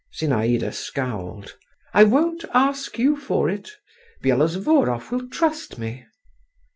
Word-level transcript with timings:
Zinaïda 0.17 0.73
scowled. 0.73 1.55
"I 1.93 2.05
won't 2.05 2.43
ask 2.55 2.97
you 2.97 3.15
for 3.15 3.51
it; 3.51 3.69
Byelovzorov 4.23 5.11
will 5.11 5.29
trust 5.29 5.77
me." 5.77 6.07